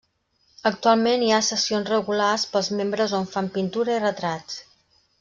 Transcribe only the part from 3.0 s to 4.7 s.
on fan pintura i retrats.